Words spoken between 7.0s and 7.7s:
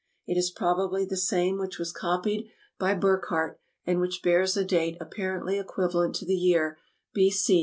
B.C.